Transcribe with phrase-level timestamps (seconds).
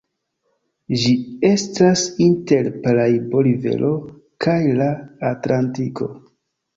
[1.01, 1.09] Ĝi
[1.49, 3.91] estas inter Paraibo-rivero
[4.47, 4.89] kaj la
[5.33, 6.09] Atlantiko.